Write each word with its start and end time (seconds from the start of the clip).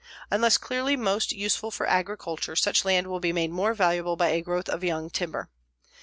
Unless 0.31 0.57
clearly 0.57 0.97
most 0.97 1.31
useful 1.31 1.69
for 1.69 1.85
agriculture, 1.87 2.55
such 2.55 2.85
land 2.85 3.05
will 3.05 3.19
be 3.19 3.31
made 3.31 3.51
more 3.51 3.75
valuable 3.75 4.15
by 4.15 4.29
a 4.29 4.41
growth 4.41 4.67
of 4.67 4.83
young 4.83 5.11
timber. 5.11 5.51